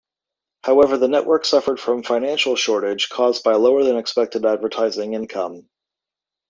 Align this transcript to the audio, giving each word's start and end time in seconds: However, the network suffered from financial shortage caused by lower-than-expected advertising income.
However, 0.63 0.97
the 0.97 1.07
network 1.07 1.45
suffered 1.45 1.79
from 1.79 2.01
financial 2.01 2.55
shortage 2.55 3.07
caused 3.09 3.43
by 3.43 3.53
lower-than-expected 3.53 4.47
advertising 4.47 5.13
income. 5.13 5.69